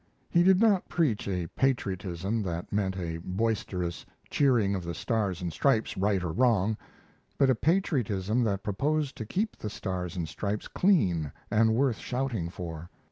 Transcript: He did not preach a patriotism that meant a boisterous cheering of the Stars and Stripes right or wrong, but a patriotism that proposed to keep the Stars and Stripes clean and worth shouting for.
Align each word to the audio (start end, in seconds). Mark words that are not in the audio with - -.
He 0.31 0.41
did 0.41 0.59
not 0.59 0.89
preach 0.89 1.27
a 1.27 1.45
patriotism 1.49 2.41
that 2.41 2.73
meant 2.73 2.97
a 2.97 3.19
boisterous 3.19 4.03
cheering 4.31 4.73
of 4.73 4.83
the 4.83 4.95
Stars 4.95 5.43
and 5.43 5.53
Stripes 5.53 5.95
right 5.95 6.23
or 6.23 6.31
wrong, 6.31 6.75
but 7.37 7.51
a 7.51 7.53
patriotism 7.53 8.43
that 8.45 8.63
proposed 8.63 9.15
to 9.17 9.27
keep 9.27 9.55
the 9.55 9.69
Stars 9.69 10.15
and 10.15 10.27
Stripes 10.27 10.67
clean 10.67 11.31
and 11.51 11.75
worth 11.75 11.99
shouting 11.99 12.49
for. 12.49 12.89